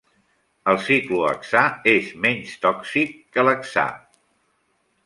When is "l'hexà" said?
3.47-3.89